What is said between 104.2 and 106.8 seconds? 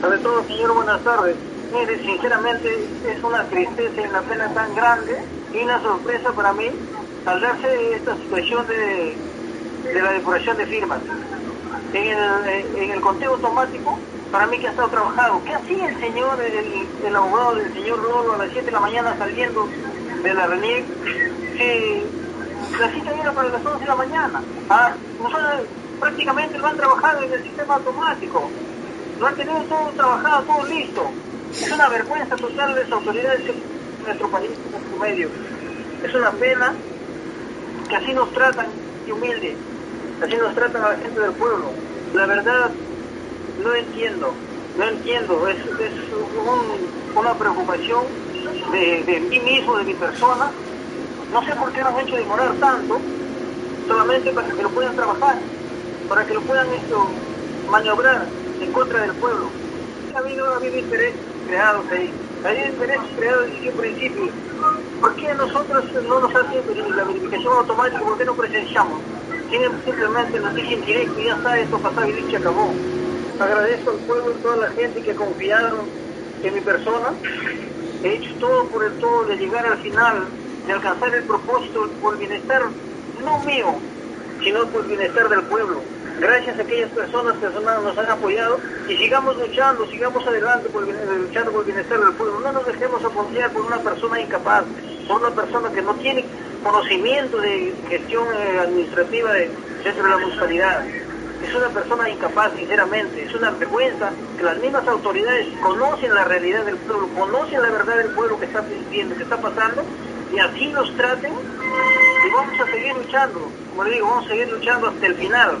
que las mismas autoridades conocen la realidad del